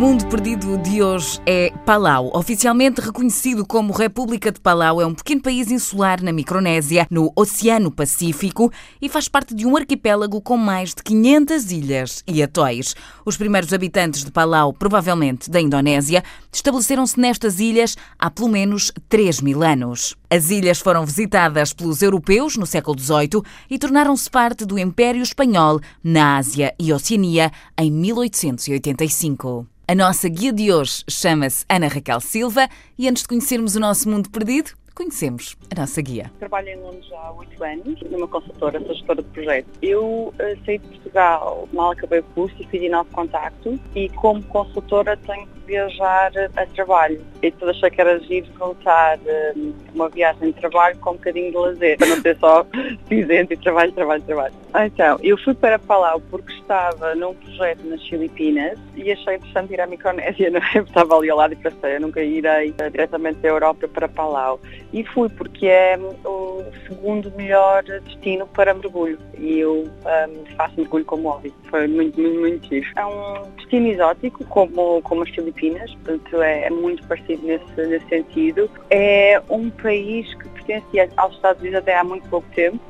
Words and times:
mundo 0.00 0.26
perdido 0.28 0.78
de 0.78 1.02
hoje 1.02 1.38
é 1.44 1.70
Palau. 1.84 2.30
Oficialmente 2.34 3.02
reconhecido 3.02 3.66
como 3.66 3.92
República 3.92 4.50
de 4.50 4.58
Palau, 4.58 4.98
é 4.98 5.04
um 5.04 5.12
pequeno 5.12 5.42
país 5.42 5.70
insular 5.70 6.22
na 6.22 6.32
Micronésia, 6.32 7.06
no 7.10 7.30
Oceano 7.36 7.90
Pacífico, 7.90 8.72
e 8.98 9.10
faz 9.10 9.28
parte 9.28 9.54
de 9.54 9.66
um 9.66 9.76
arquipélago 9.76 10.40
com 10.40 10.56
mais 10.56 10.94
de 10.94 11.02
500 11.02 11.70
ilhas 11.70 12.24
e 12.26 12.42
atóis. 12.42 12.96
Os 13.26 13.36
primeiros 13.36 13.74
habitantes 13.74 14.24
de 14.24 14.30
Palau, 14.30 14.72
provavelmente 14.72 15.50
da 15.50 15.60
Indonésia, 15.60 16.24
estabeleceram-se 16.50 17.20
nestas 17.20 17.60
ilhas 17.60 17.94
há 18.18 18.30
pelo 18.30 18.48
menos 18.48 18.90
3 19.06 19.42
mil 19.42 19.62
anos. 19.62 20.16
As 20.30 20.48
ilhas 20.48 20.78
foram 20.78 21.04
visitadas 21.04 21.74
pelos 21.74 22.00
europeus 22.00 22.56
no 22.56 22.64
século 22.64 22.98
XVIII 22.98 23.42
e 23.68 23.78
tornaram-se 23.78 24.30
parte 24.30 24.64
do 24.64 24.78
Império 24.78 25.20
Espanhol 25.20 25.78
na 26.02 26.38
Ásia 26.38 26.74
e 26.78 26.90
Oceania 26.90 27.52
em 27.78 27.92
1885. 27.92 29.66
A 29.90 29.94
nossa 29.96 30.28
guia 30.28 30.52
de 30.52 30.72
hoje 30.72 31.02
chama-se 31.10 31.64
Ana 31.68 31.88
Raquel 31.88 32.20
Silva 32.20 32.68
e 32.96 33.08
antes 33.08 33.24
de 33.24 33.28
conhecermos 33.28 33.74
o 33.74 33.80
nosso 33.80 34.08
mundo 34.08 34.30
perdido, 34.30 34.70
conhecemos 35.00 35.56
a 35.74 35.80
nossa 35.80 36.02
guia. 36.02 36.30
Trabalho 36.38 36.68
em 36.68 36.76
Londres 36.76 37.10
há 37.12 37.32
oito 37.32 37.64
anos, 37.64 37.98
numa 38.10 38.28
consultora, 38.28 38.78
sou 38.80 38.94
gestora 38.94 39.22
de 39.22 39.28
projetos. 39.30 39.72
Eu 39.80 40.04
uh, 40.04 40.34
saí 40.66 40.76
de 40.76 40.88
Portugal, 40.88 41.66
mal 41.72 41.92
acabei 41.92 42.18
o 42.18 42.24
curso 42.34 42.54
e 42.60 42.66
fiz 42.66 42.90
novo 42.90 43.08
contacto 43.10 43.80
e 43.94 44.10
como 44.10 44.42
consultora 44.42 45.16
tenho 45.16 45.46
que 45.46 45.60
viajar 45.70 46.32
a 46.54 46.66
trabalho. 46.66 47.24
E 47.42 47.54
achei 47.62 47.90
que 47.90 48.00
era 48.00 48.18
giro 48.20 48.46
juntar 48.58 49.18
uh, 49.18 49.74
uma 49.94 50.10
viagem 50.10 50.50
de 50.50 50.60
trabalho 50.60 50.98
com 50.98 51.12
um 51.12 51.14
bocadinho 51.14 51.50
de 51.50 51.56
lazer, 51.56 51.96
para 51.96 52.06
não 52.08 52.20
ter 52.20 52.36
só 52.36 52.66
cinzento 53.08 53.54
e 53.54 53.56
trabalho, 53.56 53.92
trabalho, 53.92 54.22
trabalho. 54.22 54.54
Então, 54.84 55.18
eu 55.22 55.36
fui 55.38 55.54
para 55.54 55.78
Palau 55.78 56.20
porque 56.30 56.52
estava 56.52 57.14
num 57.14 57.34
projeto 57.34 57.84
nas 57.84 58.06
Filipinas 58.06 58.78
e 58.94 59.10
achei 59.10 59.36
interessante 59.36 59.72
ir 59.72 59.80
à 59.80 59.86
Micronésia, 59.86 60.50
não 60.50 60.60
é? 60.60 60.78
Estava 60.86 61.16
ali 61.16 61.30
ao 61.30 61.38
lado 61.38 61.54
e 61.54 61.56
pensei, 61.56 61.96
eu 61.96 62.00
nunca 62.00 62.22
irei 62.22 62.72
diretamente 62.92 63.40
da 63.40 63.48
Europa 63.48 63.88
para 63.88 64.08
Palau. 64.08 64.60
E 64.92 65.04
fui 65.04 65.28
porque 65.28 65.66
é 65.66 65.96
o 66.24 66.64
segundo 66.88 67.32
melhor 67.36 67.82
destino 67.84 68.46
para 68.48 68.74
mergulho 68.74 69.18
e 69.38 69.60
eu 69.60 69.84
um, 69.84 70.56
faço 70.56 70.74
mergulho 70.76 71.04
como 71.04 71.28
hobby. 71.28 71.54
Foi 71.70 71.86
muito, 71.86 72.20
muito, 72.20 72.40
muito 72.40 72.68
giro. 72.68 72.86
É 72.96 73.06
um 73.06 73.50
destino 73.56 73.88
exótico, 73.88 74.44
como, 74.46 75.00
como 75.02 75.22
as 75.22 75.30
Filipinas, 75.30 75.94
portanto 75.94 76.42
é, 76.42 76.64
é 76.64 76.70
muito 76.70 77.06
parecido 77.06 77.46
nesse, 77.46 77.76
nesse 77.76 78.08
sentido. 78.08 78.68
É 78.90 79.40
um 79.48 79.70
país 79.70 80.34
que 80.34 80.48
pertencia 80.48 81.08
aos 81.16 81.34
Estados 81.36 81.60
Unidos 81.60 81.78
até 81.78 81.96
há 81.96 82.04
muito 82.04 82.28
pouco 82.28 82.48
tempo 82.54 82.80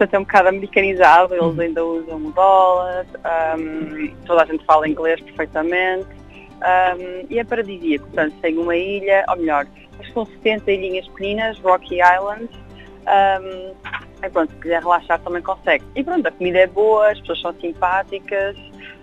portanto 0.00 0.14
é 0.14 0.18
um 0.18 0.22
bocado 0.22 0.48
americanizado, 0.48 1.34
eles 1.34 1.44
uhum. 1.44 1.60
ainda 1.60 1.84
usam 1.84 2.16
o 2.16 2.32
dólar, 2.32 3.06
um, 3.58 4.14
toda 4.24 4.44
a 4.44 4.46
gente 4.46 4.64
fala 4.64 4.88
inglês 4.88 5.20
perfeitamente 5.20 6.19
um, 6.60 7.26
e 7.28 7.38
é 7.38 7.44
paradisíaco, 7.44 8.06
portanto 8.06 8.34
tem 8.40 8.58
uma 8.58 8.76
ilha, 8.76 9.24
ou 9.28 9.36
melhor, 9.36 9.66
são 10.12 10.26
70 10.26 10.70
ilhinhas 10.70 11.08
pequenas, 11.08 11.58
Rocky 11.60 11.98
Island. 12.00 12.48
Um, 13.00 13.74
e 14.22 14.30
pronto, 14.30 14.52
se 14.52 14.60
quiser 14.60 14.82
relaxar 14.82 15.18
também 15.20 15.42
consegue. 15.42 15.84
E 15.94 16.04
pronto, 16.04 16.26
a 16.26 16.30
comida 16.30 16.58
é 16.58 16.66
boa, 16.66 17.10
as 17.10 17.20
pessoas 17.20 17.40
são 17.40 17.54
simpáticas, 17.54 18.56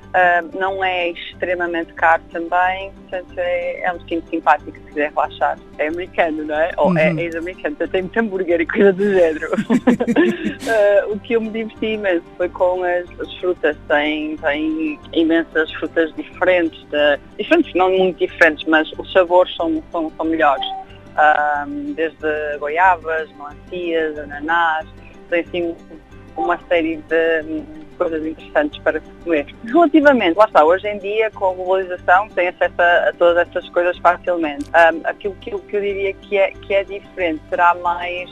um, 0.08 0.60
não 0.60 0.84
é 0.84 1.10
extremamente 1.10 1.94
caro 1.94 2.24
também, 2.32 2.92
portanto 2.92 3.38
é, 3.38 3.82
é 3.82 3.92
um 3.92 3.98
destino 3.98 4.24
simpático 4.30 4.72
se 4.72 4.80
quiser 4.86 5.10
relaxar. 5.10 5.60
É 5.78 5.88
americano, 5.88 6.46
não 6.46 6.56
é? 6.56 6.72
Ou 6.78 6.98
é, 6.98 7.12
uhum. 7.12 7.20
é 7.20 7.24
ex-americano, 7.24 7.76
tem 7.76 8.02
muito 8.02 8.20
hambúrguer 8.20 8.62
e 8.62 8.66
coisa 8.66 8.94
do 8.94 9.04
género. 9.04 9.52
uh, 9.54 11.12
o 11.14 11.20
que 11.20 11.34
eu 11.34 11.42
me 11.42 11.50
diverti 11.50 11.94
imenso 11.94 12.26
foi 12.38 12.50
com 12.50 12.84
as, 12.84 13.20
as, 13.20 13.34
frutas, 13.36 13.78
tem, 13.88 14.38
tem 14.38 15.00
imensas 15.14 15.72
frutas 15.74 16.14
diferentes, 16.16 16.84
de, 16.90 17.20
diferentes, 17.38 17.74
não 17.76 17.90
muito 17.90 18.18
diferentes, 18.18 18.66
mas 18.68 18.92
os 18.94 19.12
sabores 19.12 19.56
são, 19.56 19.84
são, 19.92 20.12
são 20.16 20.26
melhores 20.26 20.66
um, 21.18 21.94
desde 21.94 22.58
goiabas, 22.60 23.30
melancias, 23.34 24.18
ananás, 24.20 24.88
tem 25.30 25.42
assim 25.42 25.76
uma 26.36 26.60
série 26.68 26.98
de 26.98 27.64
coisas 27.98 28.26
interessantes 28.26 28.80
para 28.82 29.02
comer. 29.24 29.48
Relativamente, 29.66 30.38
lá 30.38 30.46
está, 30.46 30.64
hoje 30.64 30.88
em 30.88 30.98
dia 31.00 31.30
com 31.32 31.50
a 31.50 31.54
globalização 31.54 32.30
tem 32.30 32.48
acesso 32.48 32.76
a, 32.80 33.10
a 33.10 33.14
todas 33.14 33.48
essas 33.48 33.70
coisas 33.70 33.98
facilmente. 33.98 34.66
Um, 34.70 35.02
aquilo 35.04 35.36
que, 35.36 35.52
que, 35.52 35.76
eu 35.76 35.82
diria 35.82 36.14
que 36.14 36.38
é, 36.38 36.52
que 36.52 36.74
é 36.74 36.84
diferente 36.84 37.42
será 37.50 37.76
mais 37.76 38.30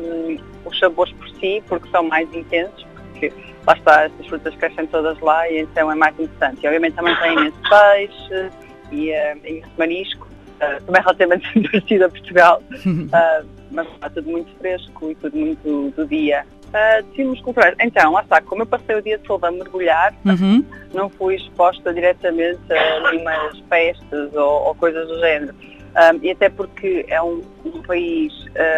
um, 0.00 0.36
os 0.64 0.78
sabores 0.78 1.12
por 1.14 1.28
si, 1.30 1.62
porque 1.68 1.88
são 1.90 2.02
mais 2.04 2.32
intensos, 2.34 2.86
porque 3.10 3.32
lá 3.66 3.74
está, 3.74 4.04
essas 4.04 4.26
frutas 4.26 4.54
crescem 4.56 4.86
todas 4.86 5.18
lá 5.20 5.48
e 5.50 5.60
então 5.60 5.90
é 5.90 5.94
mais 5.94 6.18
interessante. 6.18 6.62
E 6.62 6.66
obviamente 6.66 6.94
também 6.94 7.16
tem 7.16 7.32
imenso 7.32 7.58
peixe 7.68 8.50
e, 8.92 9.10
e 9.10 9.62
marisco, 9.76 10.26
uh, 10.26 10.82
também 10.84 11.02
relativamente 11.02 11.60
parecido 11.70 12.04
a 12.04 12.08
Portugal, 12.08 12.62
uh, 12.62 13.48
mas 13.70 13.86
está 13.88 14.08
tudo 14.10 14.30
muito 14.30 14.50
fresco 14.58 15.10
e 15.10 15.14
tudo 15.16 15.36
muito 15.36 15.92
do 15.96 16.06
dia. 16.06 16.44
Uh, 16.68 17.02
decidimos 17.04 17.40
culturais. 17.40 17.74
Então, 17.80 18.12
lá 18.12 18.20
está, 18.20 18.40
como 18.42 18.62
eu 18.62 18.66
passei 18.66 18.94
o 18.96 19.02
dia 19.02 19.18
todo 19.18 19.44
a 19.44 19.50
mergulhar, 19.50 20.14
uhum. 20.24 20.64
não 20.92 21.08
fui 21.08 21.36
exposta 21.36 21.94
diretamente 21.94 22.60
a 22.70 23.10
nenhumas 23.10 23.60
pestes 23.62 24.34
ou, 24.34 24.66
ou 24.66 24.74
coisas 24.74 25.08
do 25.08 25.18
género. 25.18 25.54
Um, 25.98 26.18
e 26.22 26.30
até 26.30 26.48
porque 26.48 27.06
é 27.08 27.20
um, 27.22 27.42
um 27.64 27.82
país 27.82 28.32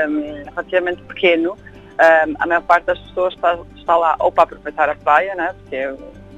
um, 0.09 0.51
relativamente 0.51 1.03
pequeno, 1.03 1.53
um, 1.53 2.35
a 2.39 2.47
maior 2.47 2.63
parte 2.63 2.85
das 2.85 2.99
pessoas 3.01 3.35
está, 3.35 3.59
está, 3.77 3.97
lá 3.97 4.17
ou 4.21 4.31
para 4.31 4.45
aproveitar 4.45 4.89
a 4.89 4.95
praia, 4.95 5.35
né, 5.35 5.55
porque 5.59 5.77
é 5.77 5.95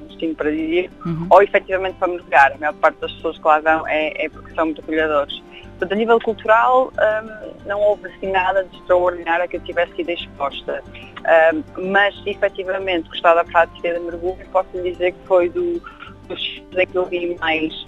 destino 0.08 0.34
para 0.34 0.50
dizer, 0.50 0.90
uhum. 1.04 1.26
ou 1.30 1.42
efetivamente 1.42 1.96
para 1.98 2.08
mergulhar. 2.08 2.52
A 2.52 2.58
maior 2.58 2.74
parte 2.74 3.00
das 3.00 3.12
pessoas 3.12 3.38
que 3.38 3.46
lá 3.46 3.60
vão 3.60 3.86
é, 3.86 4.24
é 4.24 4.28
porque 4.28 4.54
são 4.54 4.64
muito 4.66 4.80
acolhedores. 4.80 5.42
Portanto, 5.70 5.92
a 5.92 5.96
nível 5.96 6.20
cultural, 6.20 6.92
um, 6.92 7.68
não 7.68 7.80
houve 7.80 8.06
assim 8.08 8.30
nada 8.30 8.64
de 8.64 8.76
extraordinário 8.76 9.48
que 9.48 9.56
eu 9.56 9.60
tivesse 9.60 9.94
sido 9.96 10.10
exposta. 10.10 10.82
Um, 11.22 11.62
mas, 11.90 12.14
efetivamente, 12.26 13.08
gostar 13.08 13.34
da 13.34 13.44
prática 13.44 13.94
de 13.94 14.00
mergulho, 14.00 14.44
posso 14.50 14.68
lhe 14.74 14.90
dizer 14.92 15.12
que 15.12 15.26
foi 15.26 15.48
do, 15.48 15.80
dos 16.28 16.62
em 16.76 16.86
que 16.86 16.96
eu 16.96 17.06
vi 17.06 17.36
mais 17.40 17.86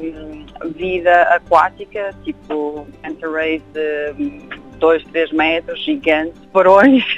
um, 0.00 0.46
vida 0.70 1.22
aquática, 1.22 2.14
tipo 2.24 2.86
manta 3.02 3.30
rays 3.30 3.62
de 3.72 4.14
2, 4.78 5.04
3 5.04 5.32
metros, 5.32 5.84
gigantes, 5.84 6.40
barões. 6.52 7.04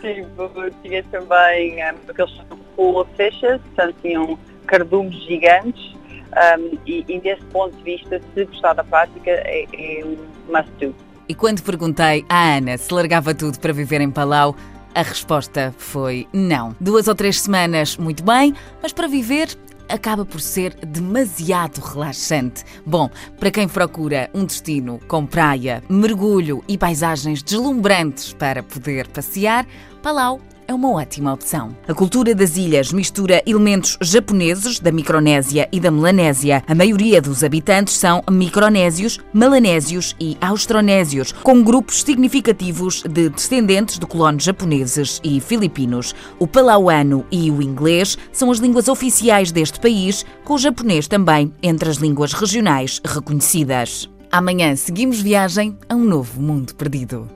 tipo, 0.00 0.70
tinha 0.82 1.02
também 1.04 1.76
um, 1.76 2.10
aqueles 2.10 2.40
full 2.76 3.00
of 3.00 3.10
fishes, 3.16 3.60
portanto 3.60 3.96
tinham 4.02 4.38
cardumes 4.66 5.14
gigantes. 5.24 5.94
Um, 6.34 6.78
e, 6.84 7.04
e, 7.08 7.20
desse 7.20 7.44
ponto 7.46 7.76
de 7.76 7.82
vista, 7.84 8.20
se 8.34 8.44
gostar 8.44 8.72
da 8.72 8.82
prática, 8.82 9.30
é, 9.30 9.66
é 9.72 10.04
um 10.04 10.16
must 10.52 10.70
do. 10.80 10.94
E 11.28 11.34
quando 11.34 11.62
perguntei 11.62 12.24
à 12.28 12.56
Ana 12.56 12.76
se 12.76 12.92
largava 12.92 13.34
tudo 13.34 13.58
para 13.58 13.72
viver 13.72 14.00
em 14.00 14.10
Palau, 14.10 14.54
a 14.94 15.02
resposta 15.02 15.74
foi 15.76 16.28
não. 16.32 16.74
Duas 16.80 17.08
ou 17.08 17.14
três 17.14 17.40
semanas, 17.40 17.96
muito 17.96 18.22
bem, 18.22 18.54
mas 18.82 18.92
para 18.92 19.08
viver 19.08 19.48
acaba 19.88 20.24
por 20.24 20.40
ser 20.40 20.74
demasiado 20.86 21.78
relaxante. 21.78 22.64
Bom, 22.86 23.10
para 23.38 23.50
quem 23.50 23.68
procura 23.68 24.30
um 24.34 24.44
destino 24.44 25.00
com 25.08 25.26
praia, 25.26 25.82
mergulho 25.88 26.62
e 26.68 26.78
paisagens 26.78 27.42
deslumbrantes 27.42 28.32
para 28.32 28.62
poder 28.62 29.08
passear, 29.08 29.66
Palau 30.02 30.40
é 30.66 30.74
uma 30.74 30.90
ótima 30.90 31.32
opção. 31.32 31.76
A 31.86 31.94
cultura 31.94 32.34
das 32.34 32.56
ilhas 32.56 32.92
mistura 32.92 33.42
elementos 33.46 33.96
japoneses, 34.00 34.80
da 34.80 34.90
Micronésia 34.90 35.68
e 35.70 35.80
da 35.80 35.90
Melanésia. 35.90 36.62
A 36.66 36.74
maioria 36.74 37.20
dos 37.20 37.44
habitantes 37.44 37.94
são 37.94 38.22
micronésios, 38.30 39.20
melanésios 39.32 40.16
e 40.18 40.36
austronésios, 40.40 41.32
com 41.32 41.62
grupos 41.62 42.02
significativos 42.02 43.02
de 43.02 43.28
descendentes 43.28 43.98
de 43.98 44.06
colonos 44.06 44.44
japoneses 44.44 45.20
e 45.22 45.40
filipinos. 45.40 46.14
O 46.38 46.46
palauano 46.46 47.24
e 47.30 47.50
o 47.50 47.62
inglês 47.62 48.16
são 48.32 48.50
as 48.50 48.58
línguas 48.58 48.88
oficiais 48.88 49.52
deste 49.52 49.80
país, 49.80 50.24
com 50.44 50.54
o 50.54 50.58
japonês 50.58 51.06
também 51.06 51.52
entre 51.62 51.88
as 51.88 51.96
línguas 51.96 52.32
regionais 52.32 53.00
reconhecidas. 53.04 54.08
Amanhã 54.30 54.74
seguimos 54.74 55.20
viagem 55.20 55.78
a 55.88 55.94
um 55.94 56.04
novo 56.04 56.42
mundo 56.42 56.74
perdido. 56.74 57.28